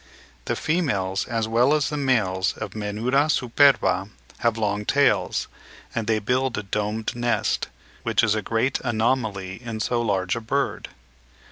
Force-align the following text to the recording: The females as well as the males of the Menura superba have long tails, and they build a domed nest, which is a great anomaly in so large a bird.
The 0.45 0.55
females 0.55 1.27
as 1.27 1.47
well 1.47 1.75
as 1.75 1.89
the 1.91 1.95
males 1.95 2.53
of 2.53 2.71
the 2.71 2.79
Menura 2.79 3.27
superba 3.29 4.09
have 4.39 4.57
long 4.57 4.83
tails, 4.83 5.47
and 5.93 6.07
they 6.07 6.17
build 6.17 6.57
a 6.57 6.63
domed 6.63 7.15
nest, 7.15 7.67
which 8.01 8.23
is 8.23 8.33
a 8.33 8.41
great 8.41 8.79
anomaly 8.79 9.61
in 9.61 9.79
so 9.79 10.01
large 10.01 10.35
a 10.35 10.41
bird. 10.41 10.89